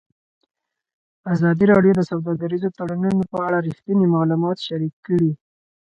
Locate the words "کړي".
5.07-5.31